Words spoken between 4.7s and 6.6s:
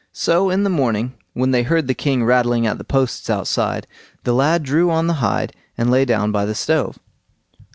on the hide, and lay down by the